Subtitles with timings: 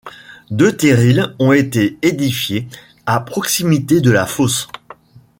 [0.49, 2.67] Deux terrils ont été édifiés
[3.05, 4.67] à proximité de la fosse.